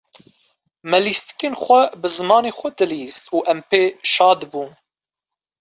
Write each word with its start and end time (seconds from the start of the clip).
Me 0.89 0.99
lîstîkên 1.05 1.53
xwe 1.63 1.81
bi 2.01 2.07
zimanê 2.17 2.51
xwe 2.57 2.69
dilîst 2.77 3.23
û 3.35 3.37
em 3.51 3.59
pê 3.69 3.83
şa 4.11 4.29
dibûn. 4.39 4.69